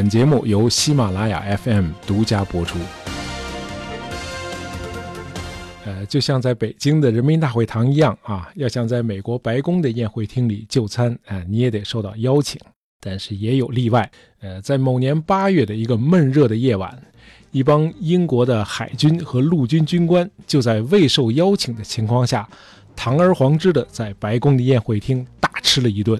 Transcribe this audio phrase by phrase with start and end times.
[0.00, 2.78] 本节目由喜马拉雅 FM 独家播出。
[5.84, 12.58] 呃，就像在北京的人民大会堂一样啊，要想在美国白宫的宴会厅里就餐，啊，你也得受到邀请。
[12.98, 14.10] 但是也有例外。
[14.40, 16.98] 呃，在某年八月的一个闷热的夜晚，
[17.50, 22.48] 一帮英国的海军和陆军军官就在未受邀请的情况下，
[22.96, 26.18] 堂而皇之的在白宫的宴会厅大吃了一顿。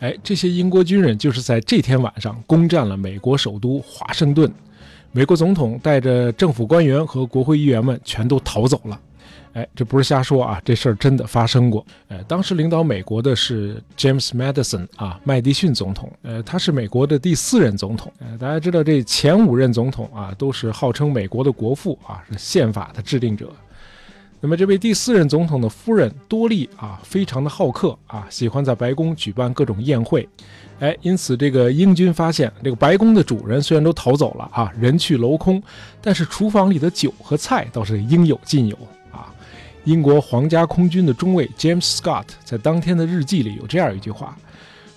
[0.00, 4.50] 哎，这些英国军人就是在这天晚上攻占了美国首都华盛顿，
[5.12, 8.98] 美国总统带着政府官员和国会议员们全都逃走了。
[9.52, 11.84] 哎，这不是瞎说啊，这事儿真的发生过。
[12.08, 16.10] 呃，当时领导美国的是 James Madison 啊，麦迪逊总统。
[16.22, 18.12] 呃，他是美国的第四任总统。
[18.20, 23.52] 呃，大家知道这前五任总统啊，都是号称美国的国父啊，是宪法的制定者。
[24.42, 30.26] 那么这位第四任总统的夫人多莉啊，非常的好客啊，喜欢在白宫举办各种宴会，
[30.78, 35.62] 哎，因此这个英军发现，这个白宫的主人虽然都逃走了啊，人去楼空，
[36.00, 38.74] 但是厨房里的酒和菜倒是应有尽有
[39.12, 39.28] 啊。
[39.84, 44.34] 英国皇家空军的中尉 James Scott 在当天的日记里有这样一句话，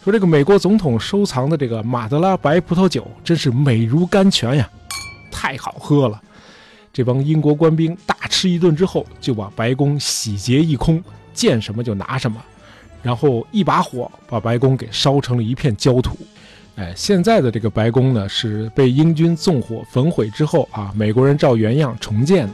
[0.05, 4.69] 说这个美国总统收藏的这个马德拉白葡萄酒真是美如甘泉呀，
[5.30, 6.21] 太好喝了。
[6.94, 12.39] 这帮英国官兵大吃一顿之后，就把白宫洗劫一空，见什么就拿什么，
[13.02, 16.16] 然后一把火把白宫给烧成了一片焦土。
[16.75, 22.53] 哎，现在的这个白宫呢，是被英军纵火焚毁之后啊，美国人照原样重建的。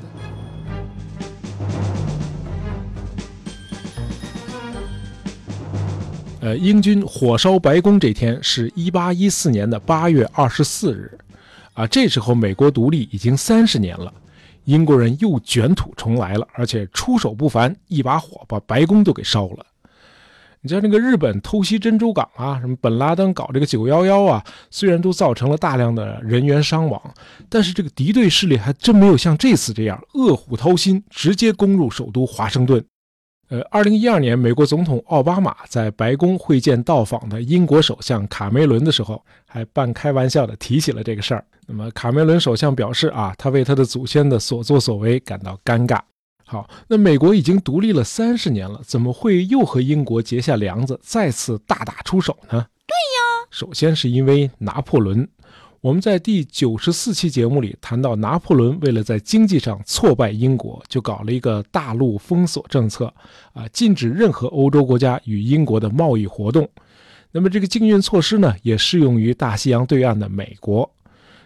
[6.39, 11.17] 呃，英军火烧白宫这天是一八一四年的八月二十四日，
[11.73, 14.13] 啊，这时候美国独立已经三十年了。
[14.65, 19.65] 英国人又卷土重来了，而且出手不凡，一把火把白宫都给烧了。
[20.61, 27.01] 你像那个日本偷袭珍珠港啊，什么本拉登搞这个九幺幺啊，虽然都造成了大量的人员伤亡，
[27.47, 32.83] 但是这个敌对势力还真没有像这次这样饿虎掏心，直接攻入首都华盛顿。
[33.49, 41.43] 呃，二零一二年，美国总统奥巴马在白宫会见到访的英国首相卡梅伦的时候，还半开玩笑地提起了这个事儿。
[41.65, 45.99] 那么，卡梅伦首相表示啊，他为他的祖先的所作所为感到尴尬。
[46.45, 52.67] 好，那美国已经独立了三十年了，怎么会又和英国结下梁子，再次大打出手呢？
[52.85, 55.27] 对呀，首先是因为拿破仑。
[55.81, 63.05] 我们在第九十四期节目里谈到，拿破仑为了在经济上挫败英国，就搞了一个大陆封锁政策，
[63.53, 66.67] 啊，禁止任何欧洲国家与英国的贸易活动。
[67.31, 70.89] 那么这个禁运措施呢，也适用于大西洋对岸的美国。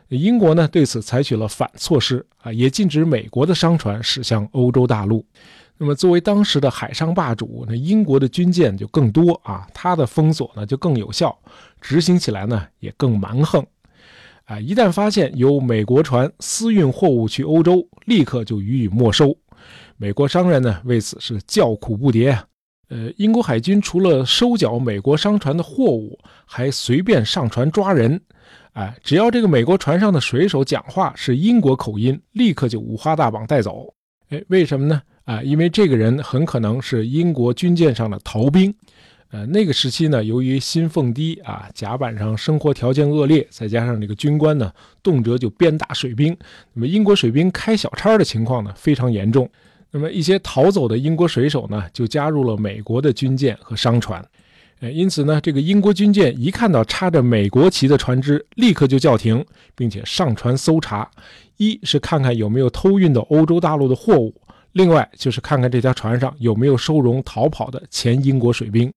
[0.10, 5.24] 英国呢对此采取了反措施，啊，也禁止美国的商船驶向欧洲大陆。
[5.78, 11.38] 那么作为当时的海上霸主，那英国的军舰就更多啊，它的封锁呢就更有效，
[11.80, 13.64] 执行起来呢也更蛮横。
[14.46, 14.59] 啊！
[14.59, 19.36] 一旦发现有美国船私运货物去欧洲，立刻就予以没收。
[19.98, 22.38] 美国商人呢，为此是叫苦不迭。
[22.90, 28.20] 呃，英国海军除了收缴美国商船的货物，还随便上船抓人。
[28.74, 33.94] 哎，只要这个美国船上的水手讲话是英国口音，立刻就五花大绑带走。
[34.30, 35.02] 哎，为什么呢？
[35.24, 38.74] 啊，因为这个人很可能是英国军舰上的逃兵。
[39.34, 44.72] 呃，那个时期呢，由于薪俸低啊，甲板上生活条件恶劣，再加上这个军官呢，
[45.02, 46.38] 动辄就鞭打水兵，
[46.74, 49.50] 那么英国水兵开小差的情况呢，非常严重。
[49.90, 54.24] 那么一些逃走的英国水手呢，就加入了美国的军舰和商船。
[54.82, 59.44] 呃，因此呢，这个英国军舰一看到插着美国旗的船只，立刻就叫停，
[59.74, 61.10] 并且上船搜查，
[61.58, 64.40] 一是看看有没有偷运到欧洲大陆的货物，
[64.74, 68.94] 另外就是看看这条船上有没有收容逃跑的前英国水兵。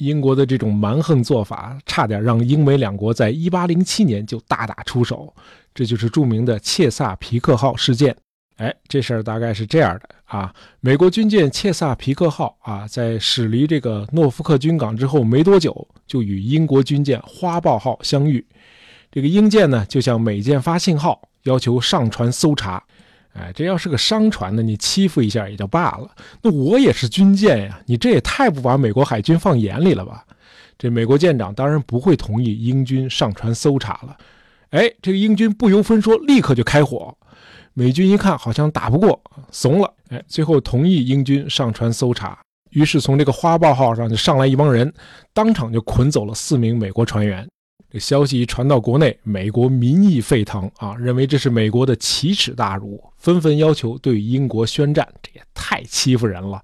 [0.00, 5.32] 英国的这种蛮横做法，差点让英美两国在1807年就大打出手，
[5.74, 8.16] 这就是著名的切萨皮克号事件。
[8.56, 18.44] 哎，这事儿大概是这样的啊：美国军舰切萨皮克号啊，在驶离这个诺福克军港之后没多久，就与英国军舰花豹号相遇。
[19.10, 22.82] 这个英舰呢，就向美舰发信号，要求上船搜查。
[23.32, 26.10] 哎，这要是个商船呢，你欺负一下也就罢了。
[26.42, 30.24] 那我也是军舰呀，你这也太不把美国海军放眼里了吧？
[30.76, 34.16] 这美国舰长当然不会同意英军上船搜查了。
[34.70, 37.16] 哎，这个英军不由分说，立刻就开火。
[37.72, 39.94] 美军一看好像打不过，怂了。
[40.08, 42.38] 哎，最后同意英军上船搜查。
[42.70, 44.92] 于是从这个花豹号上就上来一帮人，
[45.32, 47.46] 当场就捆走了四名美国船员。
[47.90, 55.06] 这消息一传到国内，美国民意沸腾啊，认为这是美国的奇耻大辱，纷纷要求对英国宣战。
[55.20, 56.62] 这也太欺负人了。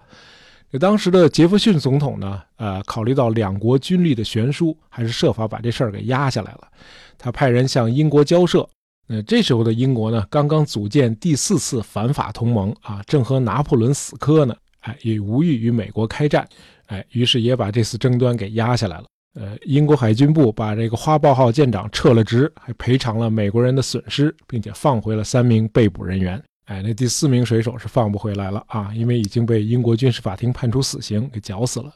[0.78, 6.68] 当时的杰弗逊总统呢，呃，考虑到两国军力的悬殊，还是设法把这事儿给压下来了。
[7.16, 8.68] 他派人向英国交涉。
[9.08, 16.46] 那这时候的英国呢，刚刚组建第四次反法同盟啊，正和拿破仑死磕呢，哎，也无意与美国开战，
[16.86, 19.04] 哎，于是也把这次争端给压下来了。
[19.38, 26.42] 呃，英国海军部把这个花豹号舰长撤了职，还赔偿了美国人的损失，并且放回了三名被捕人员。
[26.64, 31.92] 哎，那第四名水手是放不回来了啊，因为已经被英国军事法庭判处死刑，给绞死了。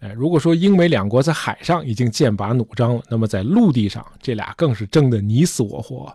[0.00, 6.14] 哎，如果说英美两国在海上已经剑拔弩张了，那么在陆地上，这俩更是争得你死我活。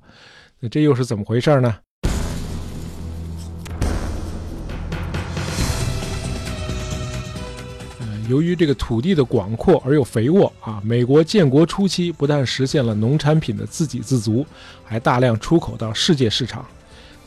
[0.60, 1.76] 那这又是怎么回事呢？
[8.28, 14.46] 由于这个土地的广阔而又肥沃啊，美国建国初期不但实现了农产品的自给自足，
[14.84, 16.66] 还大量出口到世界市场。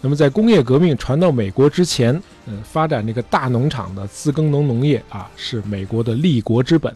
[0.02, 6.94] 那么，在工业革命传到美国之前，嗯，发展这个大农场的自耕农农业啊，是美国的立国之本。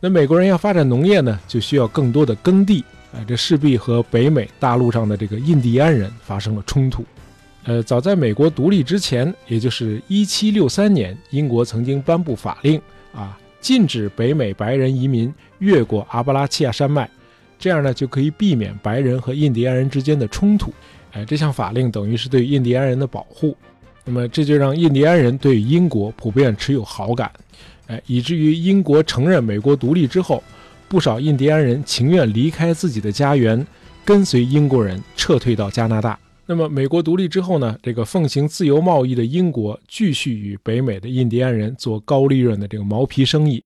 [0.00, 7.04] 那美国人要发展农业呢，就需要更多的耕地，哎，这势必和北美大陆上的这个印第安人发生了冲突。
[7.64, 12.80] 呃，早在美国独立之前，也就是1763年，英国曾经颁布法令
[13.18, 17.10] 啊，禁止北美白人移民越过阿巴拉契亚山脉，
[17.58, 20.72] 这样呢，就可以避免白人和印第安人之间的冲突。
[21.10, 23.56] 哎，这项法令等于是对印第安人的保护，
[24.04, 27.28] 那么这就让印第安人对英国普遍持有好感，
[27.88, 30.40] 哎，以至于英国承认美国独立之后，
[30.86, 33.66] 不少印第安人情愿离开自己的家园，
[34.04, 36.16] 跟随英国人撤退到加拿大。
[36.50, 43.62] 那么美国独立之后呢，这个奉行自由贸易的英国继续与北美的印第安人做高利润的这个毛皮生意。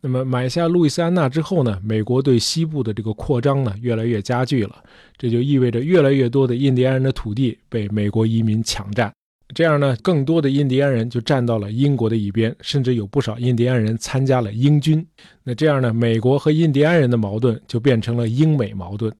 [0.00, 4.76] 那么买下路易斯安那之后呢，美国对西部的这个扩张呢越来越加剧了，
[5.18, 9.12] 这就意味着越来越多的印第安人的土地被美国移民抢占，
[9.52, 15.04] 这样呢，更多的印第安人就站到了英国的一边，甚至有不少印第安人参加了英军。
[15.42, 19.12] 那这样呢，美国和印第安人的矛盾就变成了英美矛盾。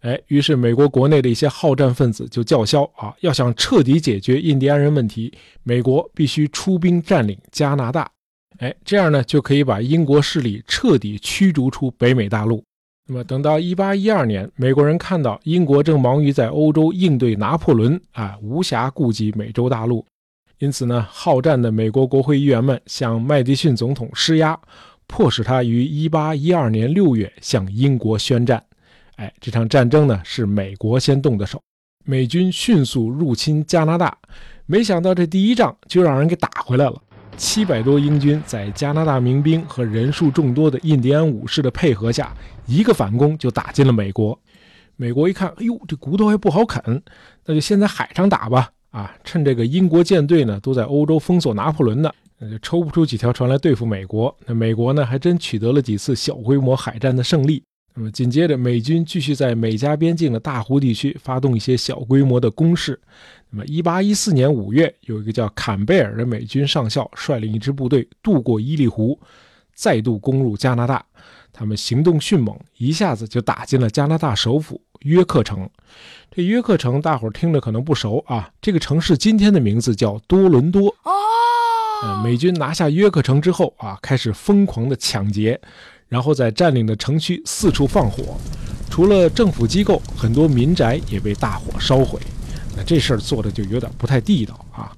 [0.00, 5.32] 哎，于是美国国内的一些好战分子就叫嚣啊，要想彻底解决印第安人问题，
[5.64, 8.08] 美国必须出兵占领加拿大。
[8.58, 12.62] 哎，这样呢就可以把英国势力彻底驱逐出北美大陆。
[13.08, 20.04] 那么，等到1812年，美国人看到英国正忙于在欧洲应对拿破仑，啊，无暇顾及美洲大陆，
[20.58, 24.58] 因此呢，好战的美国国会议员们向麦迪逊总统施压，
[25.06, 28.62] 迫使他于1812年6月向英国宣战。
[29.18, 31.60] 哎，这场战争呢是美国先动的手，
[32.04, 34.16] 美军迅速入侵加拿大，
[34.64, 37.02] 没想到这第一仗就让人给打回来了。
[37.36, 42.32] 七百多英军在加拿大民兵和人数众多的印第安武士的配合下，
[42.66, 44.38] 一个反攻就打进了美国。
[44.94, 47.02] 美国一看，哎呦，这骨头还不好啃，
[47.44, 48.70] 那就先在海上打吧。
[48.90, 54.32] 啊，趁这个英国舰队呢都在欧洲封锁拿破仑呢，那就抽不出几条船来对付美国。
[54.46, 57.62] 那美国呢还真取得了几次小规模海战的胜利。
[57.98, 62.96] 那么紧接着，美军继续在美加边境的大湖地区发动一些小规模的攻势。
[63.50, 69.18] 那么，一八一四年五月，有一个叫坎贝尔的美军上校率领一支部队渡过伊利湖，
[69.74, 71.04] 再度攻入加拿大。
[71.52, 75.68] 他们行动迅猛，一下子就打进了加拿大首府约克城。
[76.30, 78.48] 这约克城，大伙儿听着可能不熟啊。
[78.62, 80.94] 这个城市今天的名字叫多伦多。
[81.02, 85.60] 哦，美军拿下约克城之后啊，开始疯狂的抢劫。
[86.08, 88.38] 然后在占领的城区四处放火，
[88.88, 92.18] 除了政府机构，很多民宅也被大火烧毁。
[92.76, 94.96] 那这事儿做的就有点不太地道啊。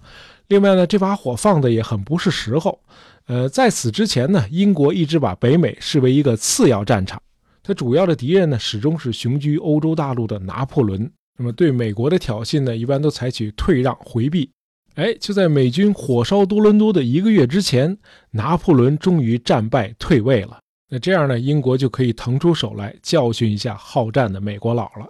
[0.48, 2.78] 另外呢，这把火放的也很不是时候。
[3.26, 7.22] 呃，在此之前呢，英国一直把北美视为一个次要战场，
[7.62, 11.10] 它主要的敌人呢始终是雄居欧洲大陆的拿破仑。
[11.38, 14.50] 那么对美国的挑衅呢，一般都采取退让回避。
[14.96, 17.96] 哎，就在美军火烧多伦多的一个月之前，
[18.32, 20.58] 拿破仑终于战败退位了。
[20.92, 25.08] 那这样呢，英国就可以腾出手来教训一下好战的美国佬了。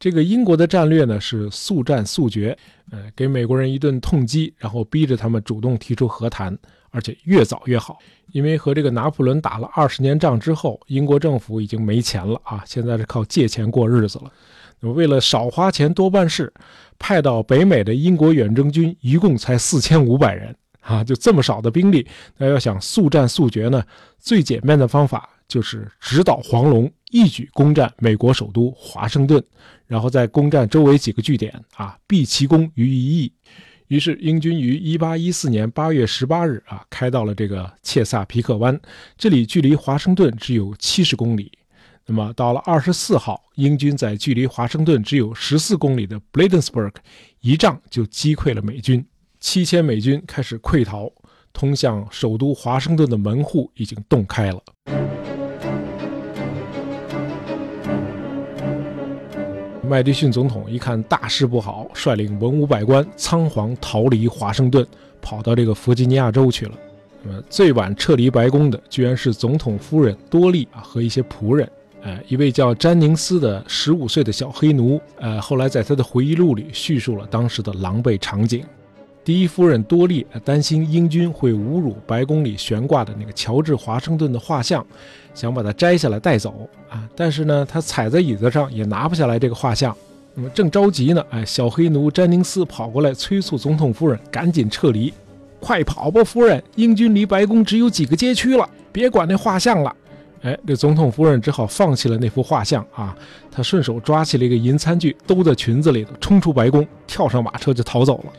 [0.00, 2.56] 这个英国的战略呢是速战速决，
[2.90, 6.58] 呃，给美国人一顿痛击，然后逼着他们主动提出和谈，
[6.90, 7.98] 而且越早越好。
[8.32, 14.32] 因为和这个拿破仑打了二十年仗之后，英国政府已经没钱了啊，现在是靠借钱过日子了。
[14.80, 16.52] 那么为了少花钱多办事，
[16.98, 20.56] 派到北美的英国远征军一共才四千五百人。
[20.82, 23.82] 啊，就这么少的兵力，那要想速战速决呢？
[24.18, 29.42] 最简便的方法就是直捣黄龙，一举攻占美国首都华盛顿，
[29.86, 33.32] 然后再攻占周围几个据点，啊，毕其功于一役。
[33.88, 38.80] 于是英军于1814年8月18日啊，开到了这个切萨皮克湾，
[39.18, 41.52] 这里距离华盛顿只有70公里。
[42.06, 46.94] 那么到了24号，英军在距离华盛顿只有14公里的 Bladensburg
[47.40, 49.04] 一仗就击溃了美军。
[49.42, 51.10] 七千美军开始溃逃，
[51.52, 54.62] 通向首都华盛顿的门户已经洞开了。
[59.82, 64.86] 麦迪逊总统一看大事不好，率领文武百官仓皇逃离华盛顿，
[65.20, 66.72] 跑到这个弗吉尼亚州去了。
[67.24, 71.68] 那么最晚撤离白宫的，居然是总统夫人多莉啊和一些仆人。
[72.02, 78.64] 呃，一位叫詹宁斯的十五岁的小黑奴，呃，后来在他的回忆录里叙述了当时的狼狈场景。
[79.24, 84.84] 第一夫人多莉担心英军会侮辱白宫里悬挂的那个乔治华盛顿的画像。
[85.34, 87.08] 想把它摘下来带走啊！
[87.16, 89.96] 但是呢，他踩在椅子上也拿不下来这个画像。
[90.34, 95.10] 那么正着急呢，哎，小黑奴詹宁斯跑过来催促总统夫人赶紧撤离，
[95.58, 96.62] 快跑吧，夫人！
[96.76, 99.96] 英军离白宫只有几个街区了，别管那画像了。
[100.42, 103.16] 哎，这总统夫人只好放弃了那幅画像啊，
[103.50, 108.32] 她顺手抓起了一个银餐具，兜在裙子里头，冲出白宫，跳上马车就逃走了。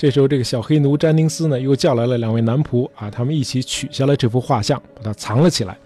[0.00, 5.76] 这时候，这个小黑奴詹宁斯呢，又叫来了两位男仆啊，他们一起取下了这幅画像，把它藏了起来。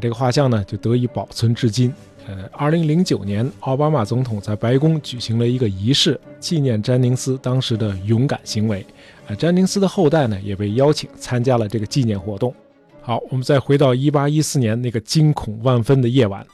[0.00, 1.92] 这个画像呢，就得以保存至今。
[2.26, 8.82] 呃，二零零九年，奥巴马总统在白宫举行了一个仪式，纪念詹宁斯当时的勇敢行为。
[9.28, 12.54] 啊，詹宁斯的后代呢，也被邀请参加了这个纪念活动。
[13.02, 16.46] 好，我们再回到一八一四年那个惊恐万分的夜晚，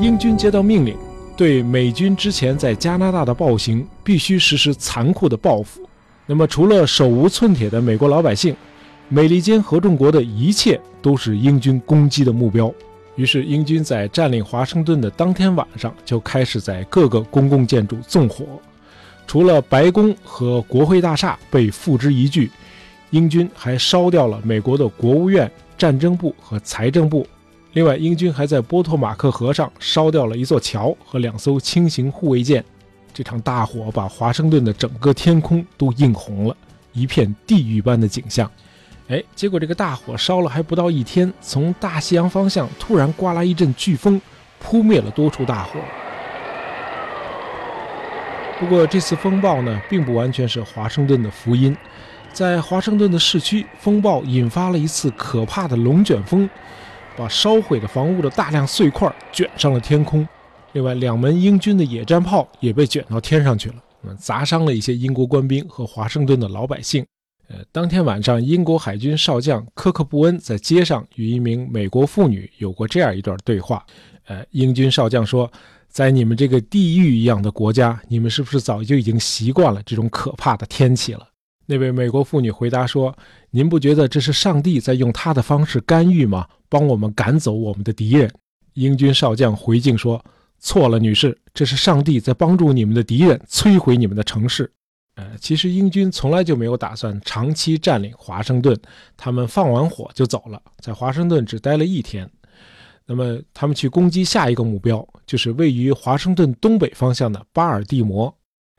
[0.00, 0.96] 英军接到命令，
[1.36, 5.80] 对美军之前在加拿大的暴行，必须实施残酷的报复。
[6.24, 8.56] 那么，除了手无寸铁的美国老百姓，
[9.08, 12.72] 美利坚合众国的一切都是英军攻击的目标。
[13.16, 18.46] 于是，英军在占领华盛顿的当天晚上就开始在各个公共建筑纵火。
[19.26, 22.50] 除了白宫和国会大厦被付之一炬，
[23.10, 27.26] 英军还烧掉了美国的国务院、战争部和财政部。
[27.72, 32.62] 另外，英军还在波托马克河上烧掉了一座桥和两艘轻型护卫舰。
[33.14, 36.56] 这场大火把华盛顿的整个天空都映红了，
[36.92, 38.50] 一片地狱般的景象。
[39.08, 44.20] 哎，结果这个大火烧了还不到一天，从大西洋方向突然刮来一阵飓风，
[44.58, 45.80] 扑灭了多处大火。
[48.60, 51.74] 不过这次风暴呢，并不完全是华盛顿的福音。
[52.32, 56.48] 在华盛顿的市区，风暴引发了一次可怕的龙卷风，
[57.16, 60.26] 把烧毁的房屋的大量碎块卷上了天空。
[60.72, 63.76] 另外，两门英军的野战炮也被卷到天上去了，
[64.18, 67.04] 砸伤了一些英国官兵和华盛顿的老百姓。
[67.48, 73.84] 呃，当天晚上，英国海军少将科克布恩在街上与一名美国妇女有过这样一段对话。
[74.26, 75.50] 呃，英军少将说
[75.90, 81.28] ：“在你们这个地狱一样的国家，你们是不是早就已经习惯了这种可怕的天气了？”
[81.72, 83.16] 那位美国妇女回答说
[83.50, 86.46] ：“您不觉得这是上帝在用他的方式干预吗？
[86.68, 88.30] 帮我们赶走我们的敌人？”
[88.74, 90.22] 英军少将回敬说。
[90.58, 94.70] 错了，女士，这是上帝在帮助你们的敌人摧毁你们的城市。
[95.14, 98.78] 呃，其实英军从来就没有打算长期占领华盛顿，
[99.16, 102.30] 他们放完火就走了，在华盛顿只待了一天。
[103.06, 108.32] 那么，他们去攻击下一个目标，就是位于华盛顿东北方向的巴尔的摩。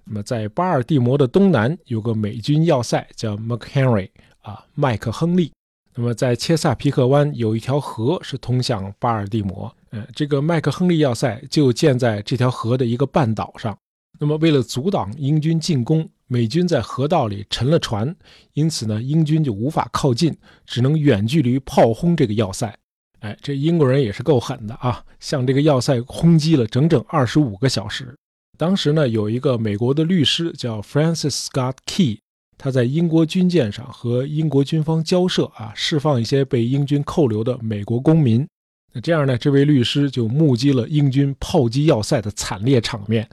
[0.06, 4.10] 那么，在巴尔的摩的东南有个美军要塞，叫 McHenry
[4.42, 5.52] 啊，麦克亨利。
[5.96, 9.74] 那么，在切萨皮克湾有一条河是通向巴尔的摩。
[9.92, 13.78] 呃，这个麦克亨利要塞就建在这条河的一个半岛上。
[14.20, 18.16] 那么，为了阻挡英军进攻，美军在河道里沉了船，
[18.54, 22.76] 因此呢，英军就无法靠近，只能远距离炮轰这个要塞。
[23.20, 28.14] 哎，这英国人也是够狠的啊，向这个要塞轰击了整整二十五个小时。
[28.58, 32.20] 当时呢，有一个美国的律师叫 Francis Scott Key，
[32.58, 38.48] 他在英国军舰上和英国军方交涉啊，释放一些被英军扣留的美国公民。
[38.94, 39.36] 那这样呢？
[39.36, 43.28] 这位律师就目击了英军炮击要塞的惨烈场面。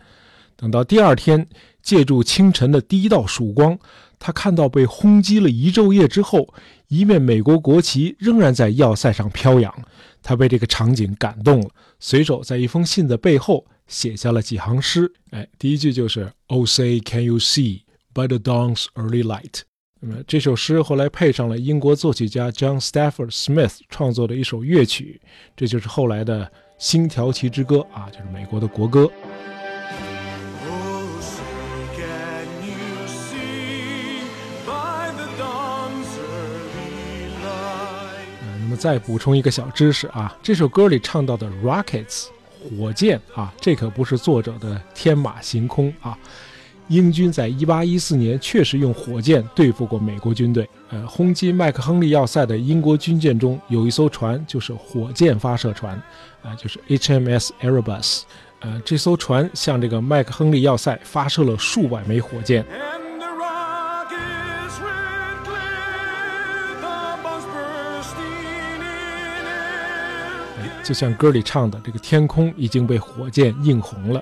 [0.56, 1.46] 等到第二天，
[1.82, 3.78] 借助清晨的第一道曙光，
[4.18, 6.54] 他看到被轰击了一昼夜之后，
[6.88, 9.72] 一面美国国旗仍然在要塞上飘扬。
[10.22, 15.12] 他被这个场景感动了，随手在一封信的背后写下了几行诗。
[15.32, 17.80] 哎，第一句就是：“Oh, say can you see
[18.14, 19.62] by the dawn's early light？”
[20.00, 25.20] 那么这首诗后来配上了英国作曲家 John Stafford Smith 创作的一首乐曲，
[25.54, 26.46] 这就是后来的
[26.78, 29.10] 《星条旗之歌》啊，就是美国的国歌。
[38.62, 42.28] 那么再补充一个小知识啊，这首歌里唱到的 rockets
[42.60, 46.16] 火箭啊，这可不是作者的天马行空啊。
[46.88, 50.68] 英军在1814年确实用火箭对付过美国军队。
[50.88, 55.94] 呃，轰击麦克亨利要塞的英国军舰中有一艘船，就是火箭发射船，
[56.42, 58.22] 啊，就是 HMS Erebus。
[58.58, 62.66] 呃，这艘船向这个麦克亨利要塞发射了数百枚火箭。
[70.90, 74.20] 就像歌里唱的，这个天空已经被火箭映红了。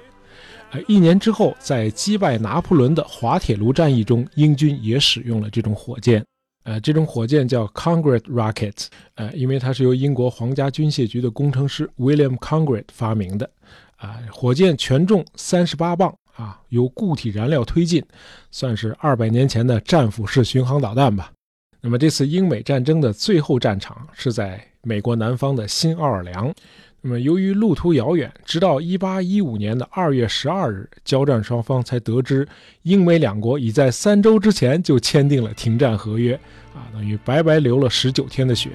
[0.71, 6.23] 呃，一年之后，在击败拿破仑的滑铁卢战役中，英军也使用了这种火箭。
[6.65, 13.49] 呃，这种火箭叫 Congress Rocket，呃，因为它是由英国皇家军械局的工程师 William Congress 发明的。
[13.97, 18.05] 啊，火箭全重三十八磅啊，由固体燃料推进，
[18.51, 21.33] 算是二百年前的战斧式巡航导弹吧。
[21.81, 26.55] 那么这次英美战争的最后战场是在美国南方的新奥尔良。
[27.03, 32.49] 那么由于路途遥远，直到1815年的2月12日，交战双方才得知
[32.83, 36.35] 英美两国已在三周之前就签订了停战合约，
[36.75, 38.71] 啊，等于白白流了十九天的血。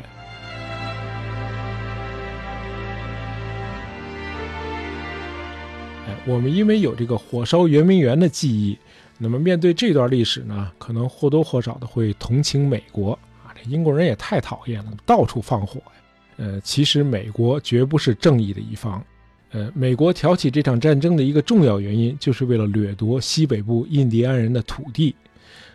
[6.08, 8.78] 哎，我们因为有这个火烧圆明园的记忆。
[9.18, 13.12] 那么面对这段历史呢，可能或多或少的会同情美国
[13.46, 16.03] 啊，这英国人也太讨厌了，到处放火呀。
[16.38, 19.04] 呃，其实美国绝不是正义的一方。
[19.52, 25.16] 呃，美国挑起这场战争的一个重要原因，就是为了掠夺西北部印第安人的土地。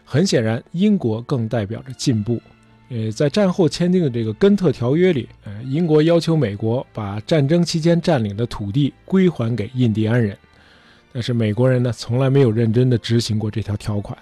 [0.04, 2.40] 很显然，英国更代表着进步。
[2.88, 10.36] 呃，在战后签订的这个根特条约里，呃，英国要求美国把战争期间占领的土地归还给印第安人。
[11.12, 14.16] 但是美国人呢，从来没有认真的执行过这条条款。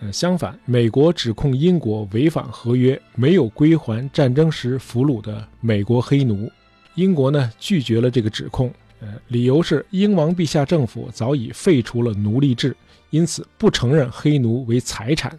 [0.00, 6.50] 呃，相反，美国指控英国违反合约，没有归还战争时俘虏的美国黑奴。
[6.96, 8.72] 英国呢，拒绝了这个指控。
[9.00, 12.76] 呃，理由是英王陛下政府早已废除了奴隶制，
[13.10, 15.38] 因此不承认黑奴为财产。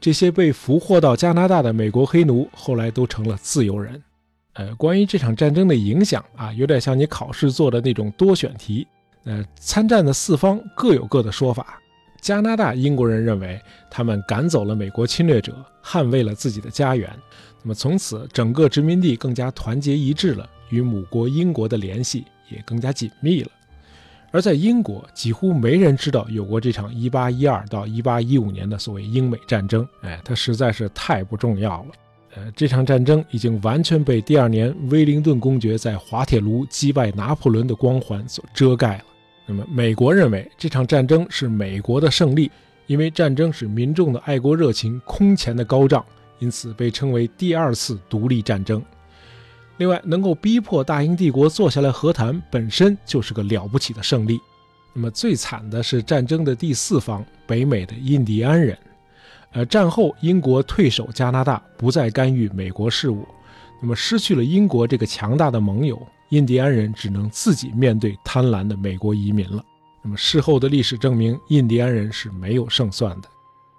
[0.00, 4.02] 这些被俘获到加拿大的美国黑奴，后来都成了自由人。
[4.54, 8.86] 呃，关于这场战争的影响啊，有点像你考试做的那种多选题。
[9.24, 11.80] 呃，参战的四方各有各的说法。
[12.20, 13.60] 加拿大英国人认为，
[13.90, 17.10] 他们赶走了美国侵略者，捍卫了自己的家园。
[17.62, 23.50] 那么从此，整个殖民地更加团结一致了，与母国英国的联系也更加紧密了。
[24.32, 29.86] 而在英国，几乎没人知道有过这场1812到1815年的所谓英美战争。
[30.02, 31.86] 哎，它实在是太不重要了。
[32.36, 39.04] 呃，这场战争已经完全被第二年威灵顿公爵在滑铁卢击败拿破仑的光环所遮盖了。
[39.52, 42.48] 那么，美国认为这场战争是美国的胜利，
[42.86, 46.06] 因为战争使民众的爱国热情空前的高涨，
[46.38, 48.80] 因此被称为第二次独立战争。
[49.78, 54.38] 另外，能够逼迫大英帝国坐下来和谈，本身就是个了不起的胜利。
[54.92, 58.78] 那么，最惨的是战争的第四方——北美的印第安人。
[59.50, 63.26] 呃，战后英国退守加拿大，不再干预美国事务，
[63.82, 66.00] 那么失去了英国这个强大的盟友。
[66.30, 69.64] 印第安人只能自己面对贪婪的美国移民了。
[70.02, 73.28] 那么事后的历史证明，印第安人是没有胜算的。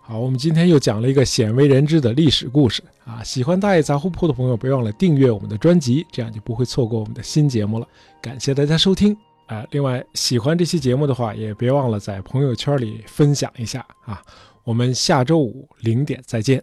[0.02, 3.24] 好，我们今天又讲了一个鲜为人知的历史故事啊！
[3.24, 7.88] 喜欢大爷杂货铺的朋友，别忘了订阅我们的专辑，这样就不会错过我们的新节目了。
[8.22, 9.66] 感谢大家收听啊！
[9.70, 14.22] 另外，喜欢这期节目的话，也别忘了在朋友圈里分享一下啊！
[14.64, 16.60] 我们下周五零点再见。